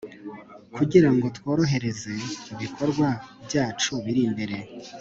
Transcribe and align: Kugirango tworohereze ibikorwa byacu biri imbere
Kugirango 0.75 1.25
tworohereze 1.37 2.13
ibikorwa 2.53 3.07
byacu 3.45 3.91
biri 4.03 4.21
imbere 4.27 4.57